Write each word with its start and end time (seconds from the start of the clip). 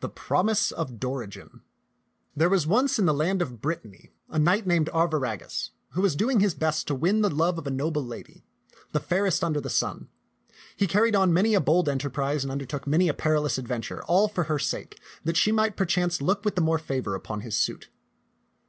THE 0.00 0.08
PROMISE 0.08 0.72
OF 0.72 0.98
DORIGEN 0.98 1.60
THERE 2.34 2.48
was 2.48 2.66
once 2.66 2.98
in 2.98 3.06
the 3.06 3.14
land 3.14 3.40
of 3.40 3.60
Brittany 3.60 4.10
a 4.28 4.36
knight 4.36 4.66
named 4.66 4.90
Arviragus, 4.92 5.70
who 5.90 6.00
was 6.02 6.16
doing 6.16 6.40
his 6.40 6.54
best 6.56 6.88
to 6.88 6.94
win 6.96 7.22
the 7.22 7.30
love 7.30 7.56
of 7.56 7.64
a 7.68 7.70
noble 7.70 8.04
lady, 8.04 8.42
the 8.90 8.98
fairest 8.98 9.44
under 9.44 9.60
the 9.60 9.70
sun. 9.70 10.08
He 10.76 10.88
carried 10.88 11.14
on 11.14 11.32
many 11.32 11.54
a 11.54 11.60
bold 11.60 11.88
enterprise 11.88 12.42
and 12.42 12.50
undertook 12.50 12.84
many 12.88 13.06
a 13.08 13.14
perilous 13.14 13.56
adventure 13.56 14.02
all 14.06 14.26
for 14.26 14.42
her 14.50 14.58
sake, 14.58 15.00
that 15.22 15.36
she 15.36 15.52
might 15.52 15.76
perchance 15.76 16.20
look 16.20 16.44
with 16.44 16.56
the 16.56 16.60
more 16.60 16.80
favor 16.80 17.14
upon 17.14 17.42
his 17.42 17.56
suit. 17.56 17.90